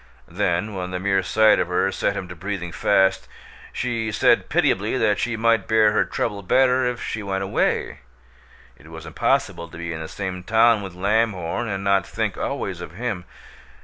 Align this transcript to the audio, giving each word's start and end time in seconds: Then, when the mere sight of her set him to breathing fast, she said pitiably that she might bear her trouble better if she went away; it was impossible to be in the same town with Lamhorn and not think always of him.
Then, 0.27 0.73
when 0.73 0.89
the 0.89 0.99
mere 0.99 1.21
sight 1.21 1.59
of 1.59 1.67
her 1.67 1.91
set 1.91 2.17
him 2.17 2.27
to 2.27 2.35
breathing 2.35 2.71
fast, 2.71 3.27
she 3.71 4.11
said 4.11 4.49
pitiably 4.49 4.97
that 4.97 5.19
she 5.19 5.37
might 5.37 5.67
bear 5.67 5.91
her 5.91 6.05
trouble 6.05 6.41
better 6.41 6.87
if 6.87 6.99
she 7.03 7.21
went 7.21 7.43
away; 7.43 7.99
it 8.77 8.87
was 8.87 9.05
impossible 9.05 9.69
to 9.69 9.77
be 9.77 9.93
in 9.93 9.99
the 10.01 10.07
same 10.07 10.41
town 10.41 10.81
with 10.81 10.95
Lamhorn 10.95 11.67
and 11.67 11.83
not 11.83 12.07
think 12.07 12.35
always 12.35 12.81
of 12.81 12.93
him. 12.95 13.25